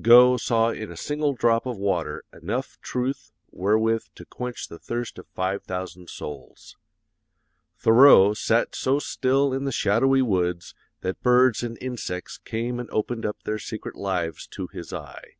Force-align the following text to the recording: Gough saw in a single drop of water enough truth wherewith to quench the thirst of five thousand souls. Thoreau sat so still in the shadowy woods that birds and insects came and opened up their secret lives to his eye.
Gough 0.00 0.40
saw 0.40 0.70
in 0.70 0.90
a 0.90 0.96
single 0.96 1.34
drop 1.34 1.66
of 1.66 1.76
water 1.76 2.24
enough 2.32 2.80
truth 2.80 3.32
wherewith 3.50 4.04
to 4.14 4.24
quench 4.24 4.68
the 4.68 4.78
thirst 4.78 5.18
of 5.18 5.26
five 5.26 5.62
thousand 5.64 6.08
souls. 6.08 6.78
Thoreau 7.76 8.32
sat 8.32 8.74
so 8.74 8.98
still 8.98 9.52
in 9.52 9.64
the 9.64 9.72
shadowy 9.72 10.22
woods 10.22 10.74
that 11.02 11.22
birds 11.22 11.62
and 11.62 11.76
insects 11.82 12.38
came 12.38 12.80
and 12.80 12.88
opened 12.92 13.26
up 13.26 13.42
their 13.42 13.58
secret 13.58 13.94
lives 13.94 14.46
to 14.46 14.68
his 14.68 14.90
eye. 14.90 15.34